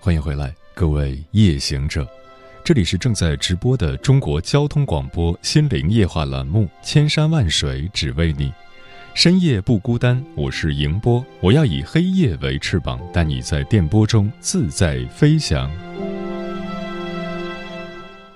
[0.00, 2.06] 欢迎回来，各位夜行者，
[2.62, 8.46] 这里是正在直播的中国交通广播心灵夜话栏目《千山万水只为你》，
[9.12, 15.68] 深夜不孤单，我是迎波，我要以黑夜为翅膀，带你在电波中自在飞翔。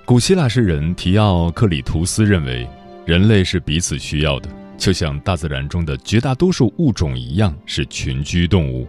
[0.05, 2.69] 古希腊诗人提奥克里图斯认为，
[3.07, 8.85] 人类是彼此需要的，就像大自然中的绝大多数物种一样，是群居动物。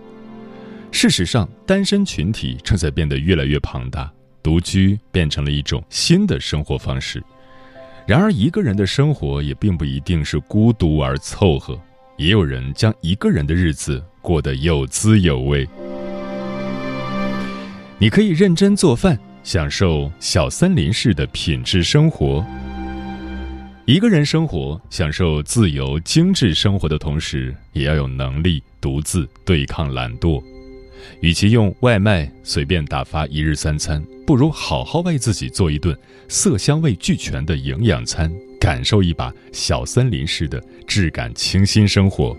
[0.94, 4.10] 事实上，单身群体正在变得越来越庞大，
[4.44, 7.22] 独居变成了一种新的生活方式。
[8.06, 11.78] 然而，一个人的生活也并不一定是孤独而凑合，
[12.16, 15.68] 也有人将一个人的日子过得有滋有味。
[17.98, 22.46] 你可以认真做饭，享受小森林式的品质生活。
[23.86, 30.42] 一个人生活，享受自由精致生活的同时，也要有能力独自对抗懒惰。
[31.22, 42.36] 与其用外卖随便打发一日三餐，不如好好为自己做一顿色香味俱全的营养餐，感受一把小森林式的质感清新生活。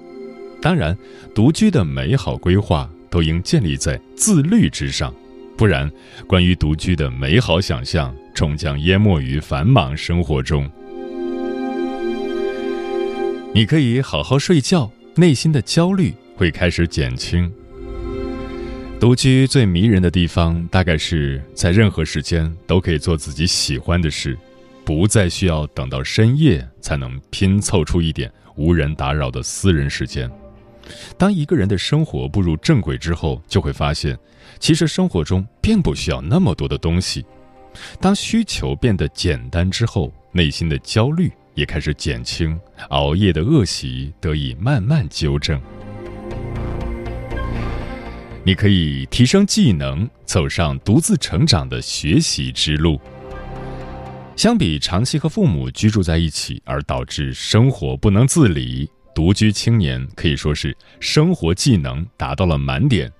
[0.60, 0.96] 当然，
[1.34, 5.14] 独居的美好规划都应建立在自律之上，
[5.56, 5.90] 不然，
[6.26, 10.70] 关于独居的美好想象终将淹没于繁忙生活中。
[13.54, 17.52] 你可以好好睡觉，内心的焦虑会开始减轻。
[19.00, 24.38] 独居最迷人的地方，大概是在任何时间都可以做自己喜欢的事，
[24.82, 30.30] 不再需要等到深夜才能拼凑出一点无人打扰的私人时间。
[31.18, 34.18] 当一个人的生活步入正轨之后，就会发现，
[34.58, 37.26] 其实生活中并不需要那么多的东西。
[38.00, 45.60] 当需求变得简单之后，内心的焦虑也开始减轻，熬夜的恶习得以慢慢纠正。
[48.46, 53.00] 你可以提升技能，走上独自成长的学习之路。
[54.36, 63.10] 相比长期和父母居住在一起而导致生活不能自理，独居青年可以说是生活技能达到了满点。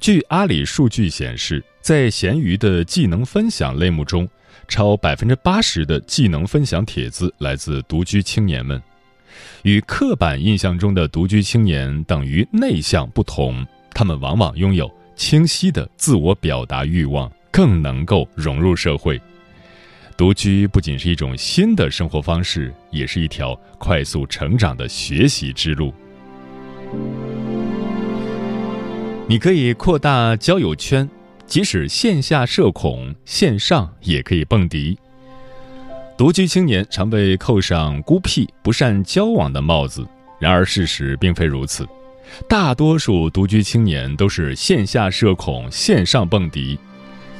[0.00, 4.28] 据阿里数据显示，在闲鱼的技能分享类目中，
[4.66, 8.82] 超百分之八十的技能分享帖子来自独居青年们。
[9.62, 13.64] 与刻板印象中的独居青年等于内向不同。
[13.94, 19.20] 他们往往拥有清晰的自我表达欲望，更能够融入社会。
[20.16, 25.92] 独居不仅是一种新的生活方式，也是一条快速成长的学习之路。
[29.26, 31.08] 你可以扩大交友圈，
[31.46, 34.98] 即使线下社恐，线上也可以蹦迪。
[36.18, 40.06] 独居青年常被扣上孤僻、不善交往的帽子，
[40.38, 41.88] 然而事实并非如此。
[42.48, 46.78] 大多数独居青年都是线下社恐，线上蹦迪。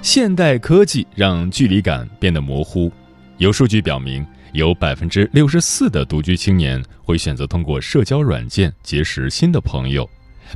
[0.01, 2.93] 现代科技让距离感变得模糊。
[3.39, 10.09] 有数据表明，有百分之六十四的独居青年会选择通过社交软件结识新的朋友。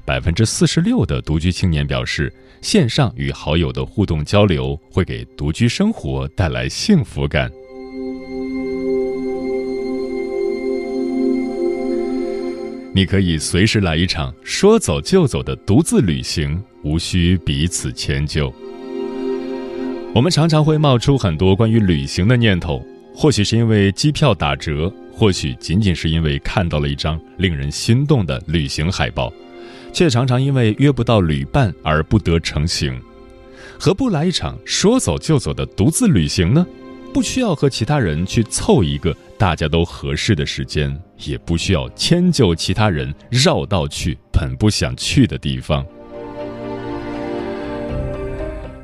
[0.05, 7.51] 百分之四十六的独居青年表示，线上与好友的互动交流会给独居生活带来幸福感。
[12.97, 18.51] 你可以随时来一场说走就走的独自旅行，无需彼此迁就。
[20.15, 22.83] 我们常常会冒出很多关于旅行的念头，
[23.15, 29.31] 或许是因为机票打折，或许仅仅是因为看到了一张令人心动的旅行海报，
[29.93, 32.99] 却常常因为约不到旅伴而不得成行。
[33.79, 36.67] 何不来一场说走就走的独自旅行呢？
[37.13, 40.95] 不需要和其他人去凑一个大家都合适的时间，
[41.25, 45.85] 也不需要迁就其他人绕道去本不想去的地方。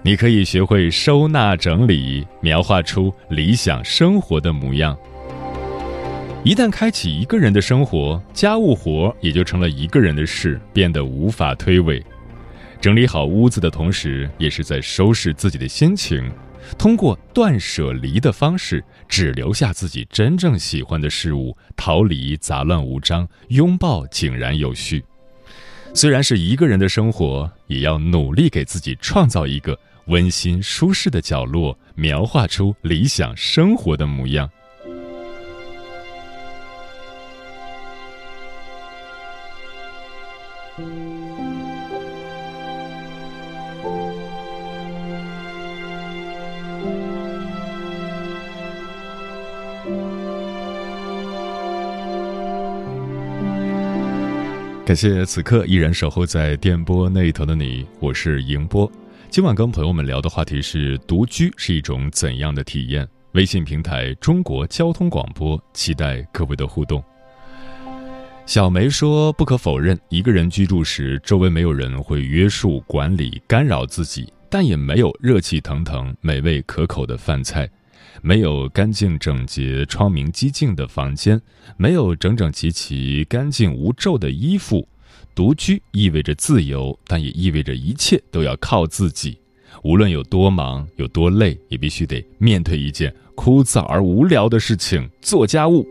[0.02, 4.96] 你可以学会收纳整理，描画出理想生活的模样。
[6.42, 12.02] 一旦开启一个人的生活，家务活也就成了一个人的事，变得无法推诿。
[12.80, 16.28] 整理好屋子的同时，也是在收拾自己的心情。
[16.78, 25.04] 通过断舍离的方式，只留下自己真正喜欢的事物，逃离杂乱无章，拥抱井然有序。
[25.94, 34.50] 虽然是一个人的生活，也要努力给自己创造一个温馨舒适的角落，描画出理想生活的模样。
[54.92, 58.92] 感谢此刻依然守候在电波那一头的你，我是迎波。
[59.30, 63.08] 今晚跟朋友们聊的话题是独居是一种怎样的体验？
[63.32, 67.02] 微信平台中国交通广播，期待各位的互动。
[68.44, 77.66] 小梅说：“不可否认，一个人居住时，周围没有人会约束、管理、干扰自己，但也没有热气腾腾、美味可口的饭菜。”
[78.20, 81.40] 没有干净整洁、窗明几净的房间，
[81.76, 84.86] 没有整整齐齐、干净无皱的衣服，
[85.34, 89.38] 独居意味着自由，但也意味着一切都要靠自己。
[89.82, 95.86] 无论有多忙、有多累，也必须得面对一件枯燥而无聊的事情——做家务。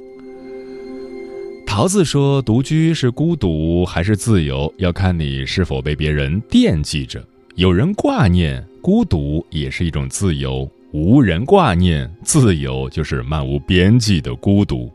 [1.65, 7.25] 桃子说：“独居是孤独还是自由，要看你是否被别人惦记着。
[7.55, 14.91] 有人挂念，孤独也是一种自由。”无人挂念，自由就是漫无边际的孤独。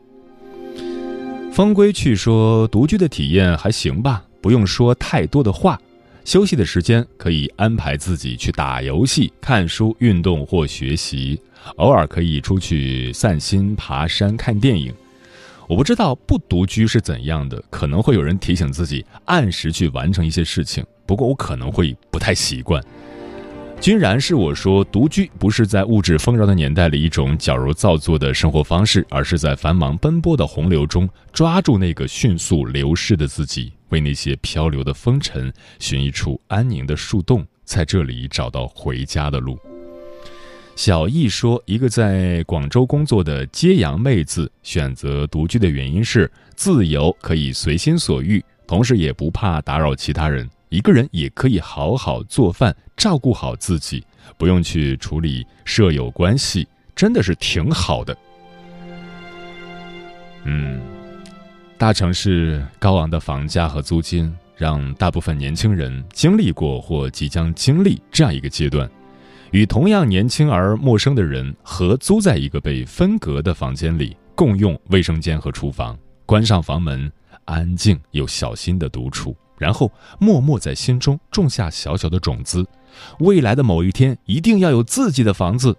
[1.51, 5.81] 风归去说，独居的体验还行吧，不用说太多的话，
[6.23, 11.41] 休息的时间可以安排自己去打游戏、看书、运动或学习，
[11.77, 14.93] 偶尔可以出去散心、爬山、看电影。
[15.67, 22.83] 我不知道不独居是怎样的，可能会有人提醒自己按时去完成一些事情，不过我可能会不太习惯。
[23.79, 39.57] 君然是我说，独居不是在物质丰饶的年代里一种矫揉造作的生活方式，而是在繁忙奔波的洪流中抓住那个迅速流逝的自己，为那些漂流的风尘寻一处安宁的树洞，在这里找到回家的路。
[40.75, 50.49] 小易说，一个在广州工作的揭阳妹子选择独居的原因是自由，可以随心所欲，同时也不怕打扰其他人。
[50.69, 54.05] 一个人也可以好好做饭，照顾好自己，
[54.37, 58.17] 不用去处理舍友关系，真的是挺好的。
[60.43, 60.81] 嗯，
[61.77, 68.89] 大城市高昂的房价和租金，让大部分年轻人经历过或即将经历这样一个阶段：
[69.51, 77.09] 与同样年轻而陌生的人合租在一个被分隔的房间里，共用卫生间和厨房，关上房门，
[77.45, 79.33] 安静又小心的独处。
[79.57, 82.65] 然后默默在心中种下小小的种子，
[83.19, 85.75] 未来的某一天一定要有自己的房子。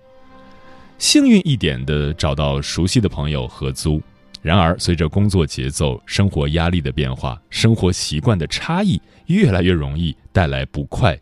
[0.99, 4.03] 幸运一点的找到熟悉的朋友合租。
[4.41, 11.19] 然而，随着工作节奏、生活压力的变化，生活习惯的差异越来越容易带来不快，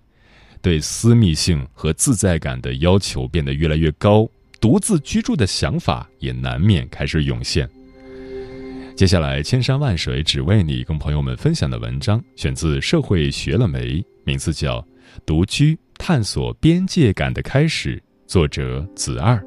[0.61, 4.29] 对私密性和自在感的要求变得越来越高，
[4.61, 7.69] 独自居住的想法也难免开始涌现。
[8.97, 14.81] 接下来，千山万水只为你，跟朋友们分享的文章选自《社会学了没》，名字叫
[15.27, 19.39] 《独居：探索边界感的开始》，作者子二。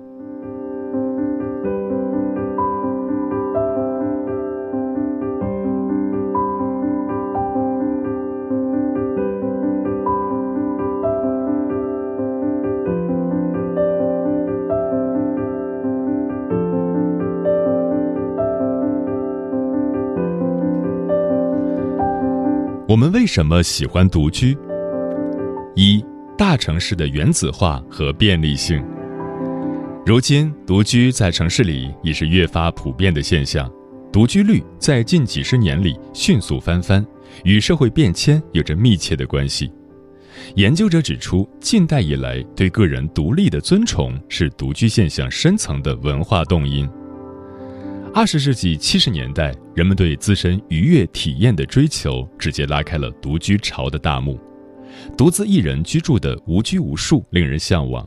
[22.89, 24.57] 我们为什么喜欢独居？
[25.75, 26.03] 一
[26.35, 28.83] 大城市的原子化和便利性。
[30.07, 33.71] 如今，独居在城市里已是越发普遍的现象，
[34.11, 37.05] 独居率在近几十年里迅速翻番，
[37.43, 39.71] 与社会变迁有着密切的关系。
[40.55, 46.89] 研究者指出，近代以来对个人独立的尊崇是独居现象深层的文化动因。
[48.11, 54.39] 二十世纪七十年代，人们对自身愉悦体验的追求，直接拉开了独居潮的大幕。
[55.15, 58.05] 独自一人居住的无拘无束，令人向往。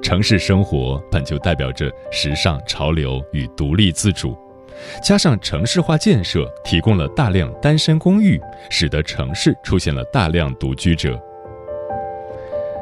[0.00, 4.36] 城市生活本就代表着时尚潮流与独立自主，
[5.02, 8.40] 加上城市化建设提供了大量单身公寓，
[8.70, 11.20] 使得城市出现了大量独居者。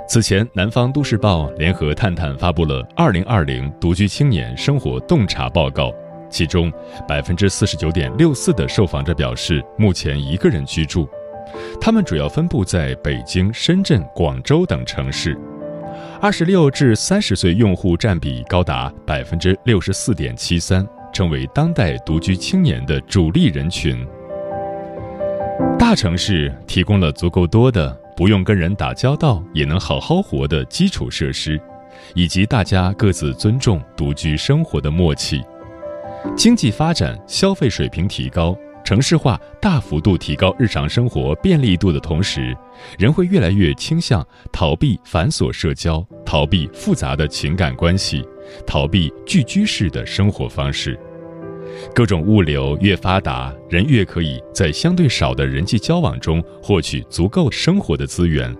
[0.07, 5.89] 此前，南方都市报联合探探发布了《二零二零独居青年生活洞察报告》，
[6.31, 6.73] 其中
[7.07, 11.09] 百分之四十九点六四的受访者表示目前一个人居住，
[11.81, 15.39] 他们主要分布在北京、深圳、广州等城市。
[16.21, 24.07] 二十六至三十岁用户占比高达百分之六十四点七三，成为当代独居青年的主力人群。
[25.79, 27.97] 大城市提供了足够多的。
[28.19, 31.57] 不用跟人打交道也能好好活的基础设施，
[32.17, 35.41] 以及大家各自尊重独居生活的默契。
[36.37, 42.57] 经济发展、消费水平提高、城市化大幅度提高日常生活便利度的同时，
[42.99, 48.25] 人会越来越倾向逃避繁琐社交，逃避复杂的情感关系，
[48.67, 50.99] 逃避聚居式的生活方式。
[51.95, 58.57] 各种物流越发达，人越可以在相对少的人际交往中获取足够生活的资源，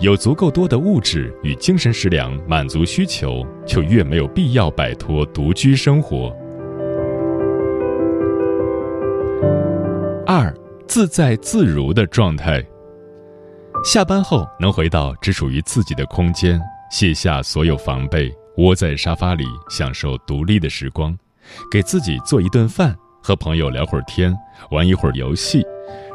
[0.00, 6.36] 有足够多的物质与精神食粮满足需求，就越没有必要摆脱独居生活。
[10.34, 10.50] 二，
[10.88, 12.64] 自在自如的状态。
[13.84, 16.58] 下班后能回到只属于自己的空间，
[16.90, 21.14] 卸下所有防备，窝在沙发里享受独立的时光。
[21.70, 24.34] 给自己做一顿饭，和朋友聊会儿天，
[24.70, 25.62] 玩一会儿游戏，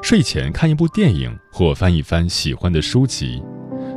[0.01, 3.39] 睡前看一部电影或翻一翻喜欢的书籍。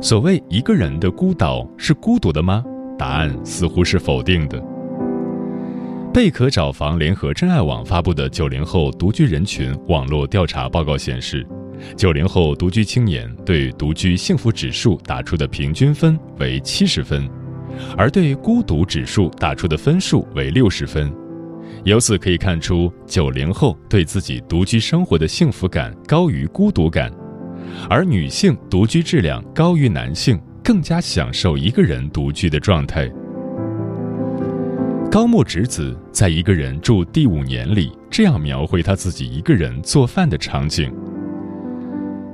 [0.03, 2.63] 所谓一个人的孤岛是孤独的吗？
[2.95, 4.63] 答案似乎是否定的。
[6.13, 11.47] 贝壳找房联合真爱网发布的九零后独居人群网络调查报告显示，
[11.95, 17.29] 九零后独居青年对独居幸福指数打出的平均分为七十分，
[17.97, 21.09] 而对孤独指数打出的分数为六十分。
[21.85, 27.09] 由此可以看出，九零后对自己独居生活的幸福感高于孤独感，
[27.89, 33.09] 而女性独居质量高于男性，更加享受一个人独居的状态。
[35.11, 40.89] 高木直子在一个人住第五年里这样描绘他自己一个人做饭的场景：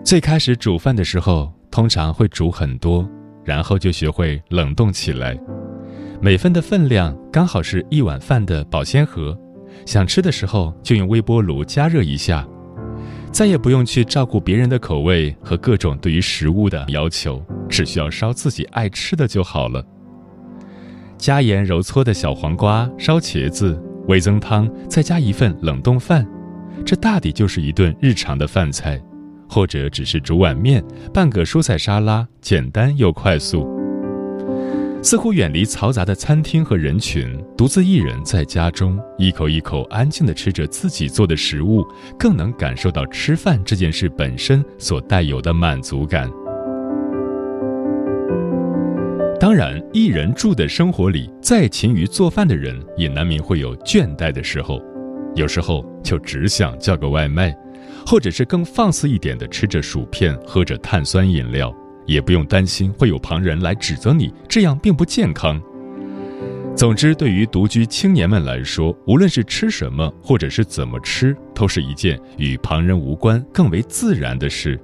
[0.03, 3.09] 最开始煮饭的时候，通常会煮很多，
[3.43, 5.35] 然后就学会冷冻起来。
[6.21, 9.35] 每份的分量刚好是一碗饭的保鲜盒，
[9.87, 12.47] 想吃的时候就用微波炉加热一下，
[13.31, 19.83] 再也不用去照顾别人的口味和各种对于食物的要求，只需要烧自己爱吃的就好了。
[21.17, 26.25] 加盐揉搓的小黄瓜、烧茄子、味增汤，再加一份冷冻饭，
[26.85, 29.01] 这大抵就是一顿日常的饭菜，
[29.49, 30.83] 或者只是煮碗面、
[31.13, 33.67] 拌个蔬菜沙拉，简单又快速。
[35.03, 41.85] 似乎远离嘈杂的餐厅和人群，独自一人在家中一口一口安静地吃着自己做的食物，
[42.17, 46.29] 更能感受到吃饭这件事本身所带有的满足感。
[49.39, 54.81] 当然，一人住的生活里，再勤于做饭的人，也难免会有倦怠的时候，
[55.35, 57.55] 有时候就只想叫个外卖，
[58.03, 61.71] 或者是更放肆一点的吃着薯片，喝着碳酸饮料。
[62.07, 65.61] 也不用担心会有旁人来指责你，这样并不健康。
[66.75, 74.79] 总之，对于独居青年们来说，无论是吃什么，或者是怎么吃，都是一件与旁人无关、更为自然的事。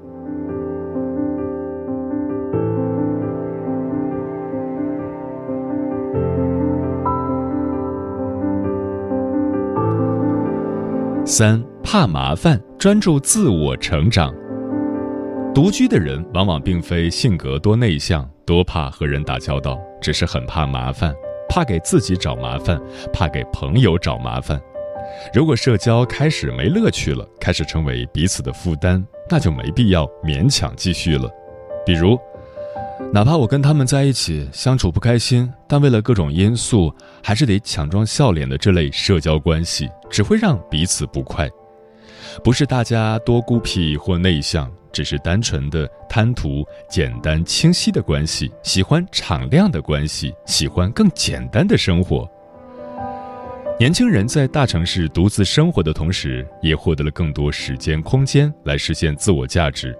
[11.25, 14.33] 三怕麻烦，专注自我成长。
[15.55, 21.15] 独居的人往往并非性格多内向、多怕和人打交道，只是很怕麻烦，
[21.47, 22.77] 怕给自己找麻烦，
[23.13, 24.59] 怕给朋友找麻烦。
[25.33, 31.29] 如果社交开始没乐趣了，开始成为彼此的负担，那就没必要勉强继续了。
[31.85, 32.19] 比如，
[33.13, 36.91] 哪怕我跟他们在一起相处不开心，但为了各种因素，
[37.23, 41.47] 还是得强装笑脸的这类社交关系，只会让彼此不快。
[42.43, 44.67] 不是大家多孤僻或内向。
[44.91, 52.29] 只是单纯的贪图简单清晰的关系，喜欢敞亮的关系，喜欢更简单的生活。
[53.79, 59.97] 年轻人在大城市独自生活的同时，也获得了更多时间空间来实现自我价值。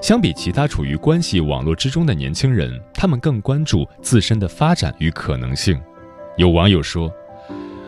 [0.00, 5.78] 相比其他处于关系网络之中的年轻人，他们更关注自身的发展与可能性。
[6.36, 7.12] 有网友说，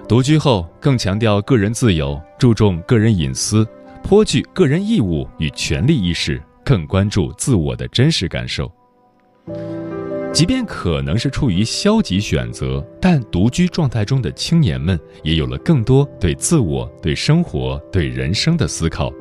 [0.09, 3.67] 独居后更强调个人自由，注重个人隐私。
[4.03, 8.71] 颇具个人义务与权利意识，更关注自我的真实感受。
[10.33, 19.13] 即便可能是出于消极选择，但独居状态中的青年们也有了更多对自我、对生活、对人生的思考。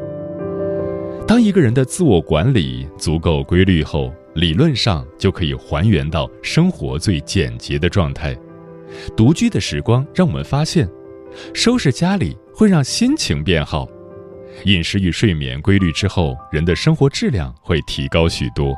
[1.29, 8.35] 当一个人的自我管理足够规律后，理论上就可以还原到生活最简洁的状态。
[9.15, 10.89] 独居的时光让我们发现，
[11.53, 13.87] 收拾家里会让心情变好。
[14.65, 18.73] 饮食与睡眠规律之后，人的生活质量会提高许多。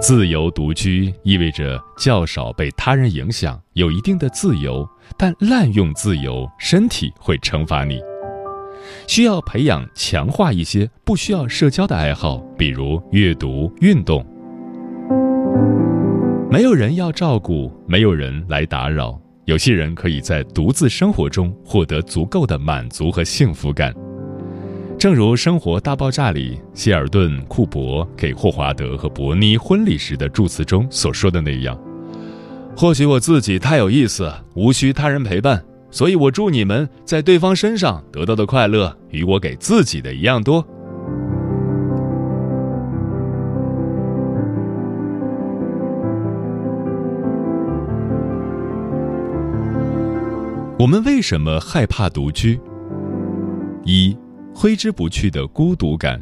[0.00, 4.84] 自由独居意味着较少被他人影响，有一定的自由，
[5.16, 8.00] 但滥用自由，身体会惩罚你。
[9.06, 14.24] 需要培养强化一些不需要社交的爱好，比如阅读、运动。
[16.50, 23.92] 没有人要照顾，没有人来打扰，有些人可以在独自生活中获得足够的满足和幸福感。
[24.96, 31.78] 正如《生活大爆炸》里希尔顿·库珀给霍华德和伯妮婚礼时的祝词中所说的那样
[32.76, 35.62] ：“或许我自己太有意思，无需他人陪伴，
[35.94, 40.60] 所以我祝你们在对方身上得到的快乐与我给自己的一样多。”
[50.76, 52.58] 我们为什么害怕独居？
[53.84, 54.18] 一
[54.52, 56.20] 挥之不去的孤独感。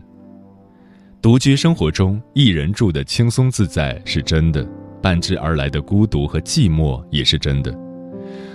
[1.22, 4.68] 独居生活中，一人住的轻松自在是真的，
[5.00, 7.81] 伴之而来的孤独和寂寞也是真的。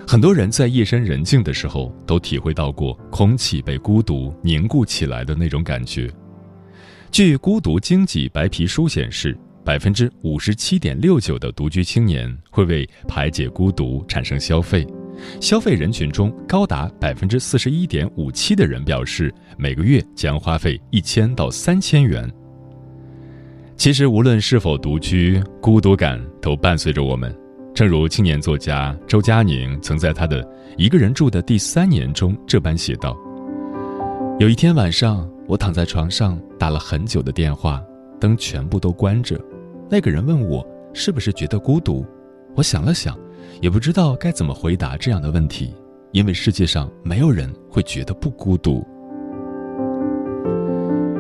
[0.10, 6.10] 很多人在夜深人静的时候，都体会到过空气被孤独凝固起来的那种感觉。
[7.12, 14.88] 据《孤独经济白皮书》显示，百分之五十七点六九的独居青年会为排解孤独产生消费。
[15.42, 22.32] 消费人群中，高达百分之四十一点五七的人表示每个月将花费一千到三千元。
[23.76, 27.36] 其实，无论是否独居，孤独感都伴随着我们。
[27.78, 30.44] 正如青年作家周佳宁曾在他的
[30.80, 33.16] 《一个人住的第三年》中这般写道
[34.42, 37.80] ：“有一天晚上，我躺在床上打了很久的电话，
[38.20, 39.40] 灯全部都关着。
[39.92, 42.04] 那个人问我是不是觉得孤独，
[42.56, 43.16] 我想了想。”
[43.62, 45.72] 也不知道该怎么回答这样的问题，
[46.14, 48.84] 因为世界上没有人会觉得不孤独。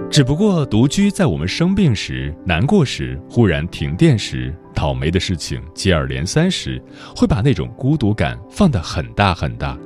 [0.09, 6.81] 只不过独居在我们生病时、难过时、忽然停电时、倒霉的事情接二连三时，
[7.15, 9.77] 会把那种孤独感放得很大很大。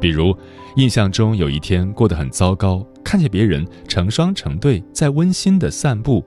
[0.00, 0.36] 比如，
[0.76, 6.24] 印象中有一天过得很糟糕，看见别人成双成对在温馨的散步，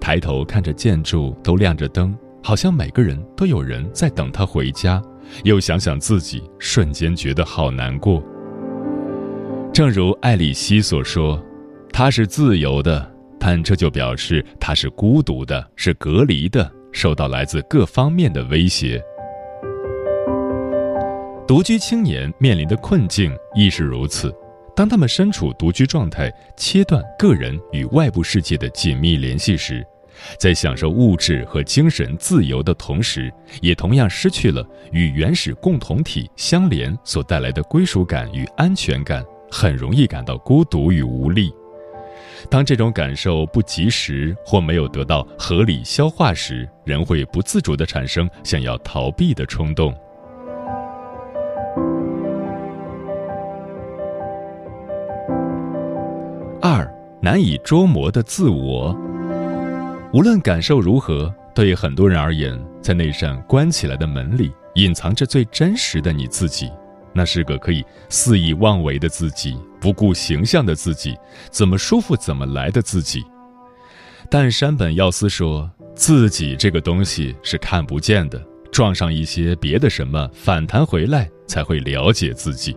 [0.00, 2.16] 抬头看着建筑都亮着灯。
[2.42, 5.00] 好像每个人都有人在等他回家，
[5.44, 8.22] 又想想自己，瞬间觉得好难过。
[9.72, 11.40] 正如艾里希所说
[11.92, 19.02] ：“他是自由的，但这就表示他是孤独的，是隔离的，受到来自各方面的威胁。”
[21.46, 24.32] 独居青年面临的困境亦是如此。
[24.76, 29.84] 当他们身处独居状态，切断个人与外部世界的紧密联系时，
[30.38, 41.52] 在享受物质和精神自由的同时，也同样失去了与原始共同体相连所带来的归属感与安全感，很容易感到孤独与无力。
[42.48, 49.94] 当这种感受不及时或没有得到合理消化时，人会不自主地产生想要逃避的冲动。
[56.62, 56.86] 二
[57.22, 58.94] 难以捉摸的自我。
[60.12, 66.70] 无论感受如何，对很多人而言，在那扇关起来的门里，隐藏着最真实的你自己。
[67.12, 71.16] 那是个可以肆意妄为的自己，不顾形象的自己，
[71.50, 73.22] 怎么舒服怎么来的自己。
[74.30, 82.76] 但山本耀司说，自己这个东西是看不见的，撞上一些别的什么，反弹回来才会了解自己。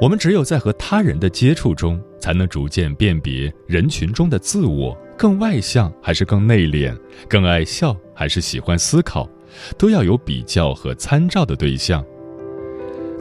[0.00, 4.96] 我们只有在和他人的接触中，才能逐渐辨别人群中的自我。
[5.18, 6.98] 更外向还是更内敛？
[7.28, 9.28] 更爱笑还是喜欢思考？
[9.76, 12.02] 都要有比较和参照的对象。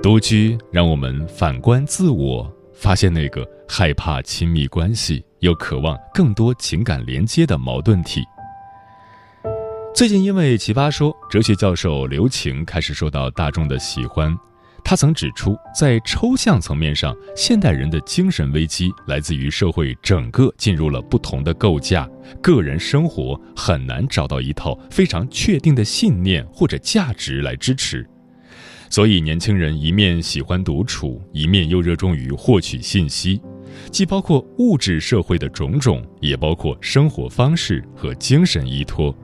[0.01, 8.21] 独居让我们反观自我，发现那个害怕亲密关系又渴望更多情感连接的矛盾体。
[9.93, 14.33] 最近因为《奇葩说》，哲学教授刘擎开始受到大众的喜欢。
[14.85, 22.09] 他曾指出，在抽象层面上，现代人的精神危机来自于社会整个进入了不同的构架，
[22.41, 28.09] 个人生活很难找到一套非常确定的信念或者价值来支持。
[28.89, 33.39] 所以，年轻人一面喜欢独处，一面又热衷于获取信息，
[33.91, 39.15] 既包括物质社会的种种，也包括生活方式和精神依托。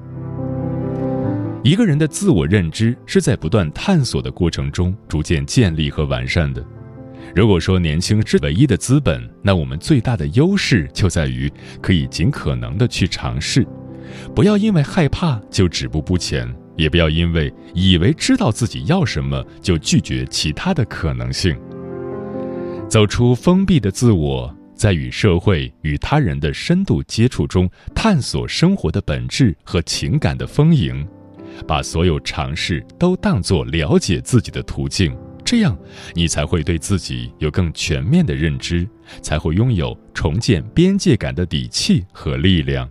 [1.64, 6.64] 一个人的自我认知是在不断探索的过程中逐渐建立和完善的。
[7.36, 11.52] 如果说年轻是唯一的资本，那我们最大的优势就在于
[11.82, 13.66] 可以尽可能的去尝试，
[14.36, 21.58] 不要因为害怕就止步不前，也不要因为以为知道自己要什么就拒绝其他的可能性。
[22.88, 31.08] 走出封闭的自我，在与社会与他人的深度接触中，探索生活的本质和情感的丰盈，
[31.68, 35.16] 把所有尝试都当作了解自己的途径。
[35.44, 35.78] 这样，
[36.14, 38.88] 你才会对自己有更全面的认知，
[39.22, 42.90] 才会拥有重建边界感的底气和力量。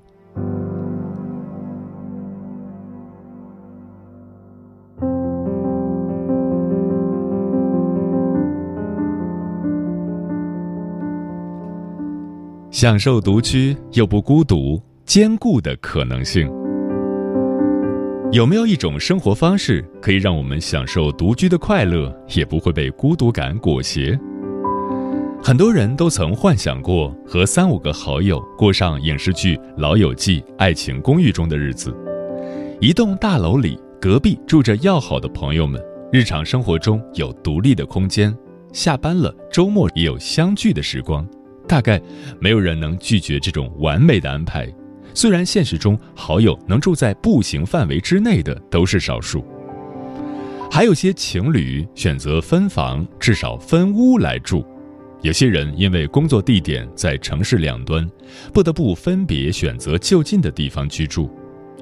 [12.74, 16.50] 享受独居又不孤独，兼顾的可能性。
[18.32, 24.18] 有没有一种生活方式可以让我们享受独居的快乐，也不会被孤独感裹挟？
[25.40, 31.96] 很多人都曾幻想过和三五个好友过上影视剧《老友记》《爱情公寓》中的日子。
[32.80, 38.36] 一栋大楼里，隔壁住着要好的朋友们，日常生活中有独立的空间，
[38.72, 41.24] 下班了，周末也有相聚的时光。
[41.66, 42.00] 大概
[42.40, 44.72] 没有人能拒绝这种完美的安排。
[45.14, 49.44] 虽然现实中好友能住在步行范围之内的都是少数，
[50.70, 54.66] 还有些情侣选择分房，至少分屋来住。
[55.22, 58.06] 有些人因为工作地点在城市两端，
[58.52, 61.30] 不得不分别选择就近的地方居住。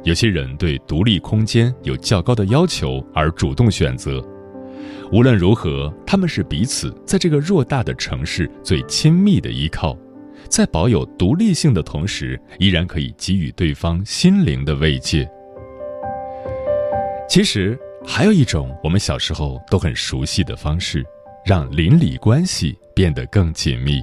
[0.04, 4.22] 有些人对独立空间有较高的要求而主动选择。
[5.12, 9.94] 无论如何，他们是彼此在这个偌大的城市最亲密的依靠。
[10.48, 15.30] 在保有独立性的同时，依然可以给予对方心灵的慰藉。
[17.28, 21.04] 其实，还有一种我们小时候都很熟悉的方式，
[21.44, 24.00] 让邻里关系变得更紧密。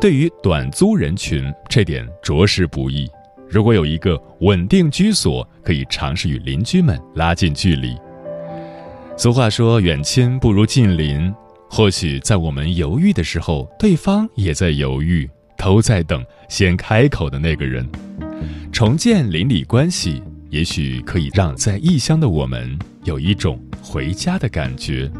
[0.00, 3.10] 对于短租人群，这点着实不易。
[3.48, 7.96] 如果有一个稳定居所，可以尝试与邻居们拉近距离。
[9.16, 11.32] 俗话说：“远亲不如近邻。”
[11.68, 15.28] 或许在我们犹豫的时候，对方也在犹豫。
[15.58, 17.88] 都在等先开口的那个人，
[18.70, 25.10] 重建邻里关系，也许可以让在异乡的我们有一种回家的感觉。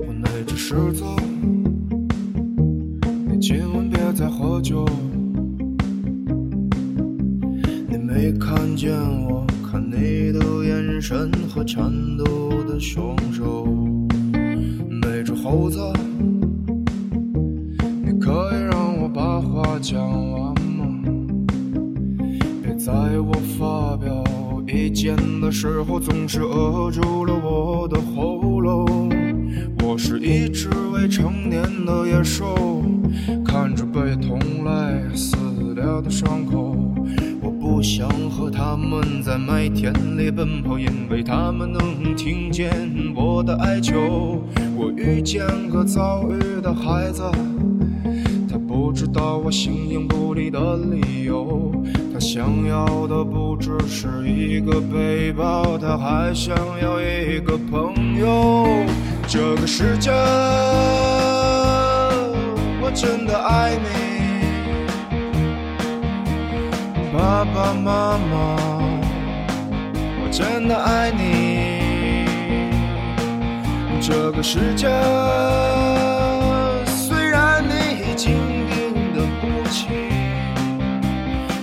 [0.00, 1.04] 我那只狮子，
[3.26, 4.84] 你千万别再喝酒，
[8.18, 8.92] 没看见
[9.28, 9.46] 我。
[9.70, 12.24] 看你的眼神和颤抖
[12.66, 13.64] 的双手，
[15.00, 15.78] 那只猴子，
[18.02, 20.00] 你可以让我把话讲
[20.32, 20.88] 完吗？
[22.60, 24.24] 别在我发表
[24.66, 29.08] 意见的时候总是扼住了我的喉咙。
[29.84, 32.82] 我是一只未成年的野兽，
[33.44, 35.36] 看着被同类撕
[35.76, 36.74] 裂的伤口。
[37.78, 42.72] 不想和他们在麦田里奔跑，因为他们能听见
[43.14, 44.42] 我的哀求。
[44.76, 47.22] 我遇见个遭遇的孩子，
[48.50, 50.58] 他不知道我形影不离的
[50.90, 51.70] 理由。
[52.12, 58.66] 他想要的不只是一个背包，他还想要一个朋友。
[59.28, 60.10] 这个世界，
[62.82, 64.17] 我真的爱你。
[67.18, 68.56] 爸爸妈妈，
[70.22, 72.28] 我真的爱你。
[74.00, 74.86] 这个世界
[76.86, 78.36] 虽然你已经
[78.68, 79.88] 病的不轻，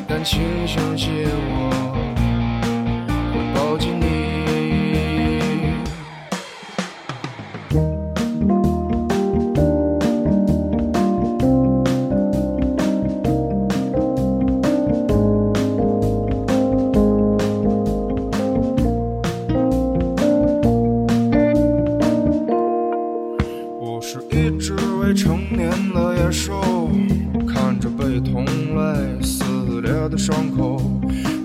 [0.06, 1.72] 但请相信我。
[3.32, 3.98] 我抱紧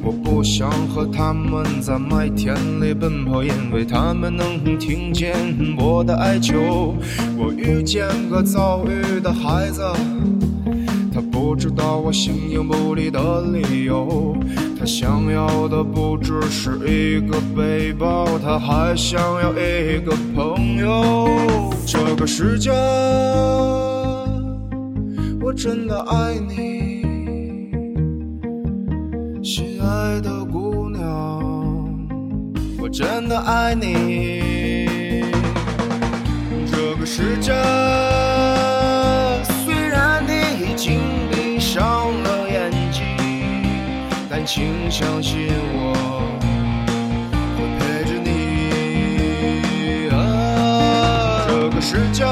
[0.03, 5.35] 我不想和他们在麦田里奔跑，因为他们能听见
[5.79, 6.95] 我的哀求。
[7.37, 9.83] 我遇见个遭遇的孩子，
[11.13, 14.37] 他不知道我形影不离的理由。
[14.79, 21.29] 他想要的不只是一个背包，他还想要一个朋友。
[21.85, 22.71] 这个世界，
[25.43, 26.80] 我真的爱你，
[29.91, 31.03] 爱的姑娘，
[32.81, 35.25] 我真的爱你。
[36.71, 37.53] 这个世界
[39.65, 40.31] 虽然你
[40.63, 41.83] 已经闭上
[42.23, 43.03] 了眼睛，
[44.31, 45.93] 但请相信我，
[47.59, 48.29] 我陪着你。
[51.49, 52.30] 这个世界。